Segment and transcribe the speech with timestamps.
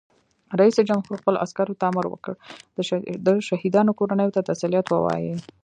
[0.59, 2.33] رئیس جمهور خپلو عسکرو ته امر وکړ؛
[3.27, 5.27] د شهیدانو کورنیو ته تسلیت ووایئ!